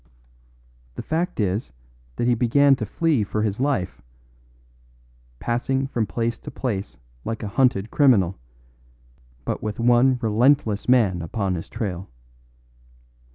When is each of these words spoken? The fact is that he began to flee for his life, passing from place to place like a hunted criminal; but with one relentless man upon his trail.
The 0.95 1.03
fact 1.03 1.39
is 1.39 1.71
that 2.15 2.25
he 2.27 2.33
began 2.33 2.75
to 2.77 2.87
flee 2.87 3.23
for 3.23 3.43
his 3.43 3.59
life, 3.59 4.01
passing 5.37 5.85
from 5.85 6.07
place 6.07 6.39
to 6.39 6.49
place 6.49 6.97
like 7.23 7.43
a 7.43 7.47
hunted 7.47 7.91
criminal; 7.91 8.35
but 9.45 9.61
with 9.61 9.79
one 9.79 10.17
relentless 10.19 10.89
man 10.89 11.21
upon 11.21 11.53
his 11.53 11.69
trail. 11.69 12.09